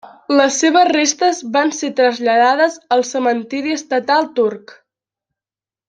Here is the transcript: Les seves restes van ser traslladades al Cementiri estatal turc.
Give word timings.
Les 0.37 0.55
seves 0.61 0.87
restes 0.91 1.41
van 1.57 1.73
ser 1.81 1.89
traslladades 2.01 2.79
al 2.97 3.05
Cementiri 3.13 3.77
estatal 3.79 4.31
turc. 4.41 4.79